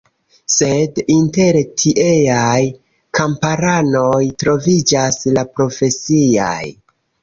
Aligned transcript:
Sed, 0.53 1.01
inter 1.15 1.59
tieaj 1.83 2.63
kamparanoj 3.21 4.25
troviĝas 4.41 5.25
la 5.39 5.49
profesiaj. 5.57 6.63